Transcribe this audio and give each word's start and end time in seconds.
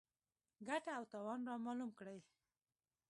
ګټه 0.67 0.91
او 0.97 1.03
تاوان 1.11 1.39
رامعلوم 1.49 1.91
کړي. 1.99 2.19